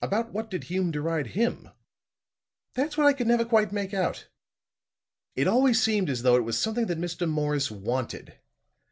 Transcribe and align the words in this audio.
"About 0.00 0.32
what 0.32 0.50
did 0.50 0.64
Hume 0.70 0.92
deride 0.92 1.34
him?" 1.36 1.70
"That's 2.74 2.96
what 2.96 3.08
I 3.20 3.24
never 3.24 3.42
could 3.42 3.48
quite 3.50 3.72
make 3.72 3.92
out. 3.92 4.28
It 5.34 5.48
always 5.48 5.82
seemed 5.82 6.08
as 6.08 6.22
though 6.22 6.36
it 6.36 6.44
was 6.44 6.56
something 6.56 6.86
that 6.86 6.98
Mr. 7.00 7.28
Morris 7.28 7.68
wanted. 7.68 8.38